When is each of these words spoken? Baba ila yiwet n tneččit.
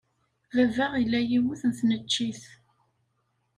Baba 0.55 0.87
ila 1.03 1.19
yiwet 1.29 1.61
n 1.65 1.71
tneččit. 1.79 2.43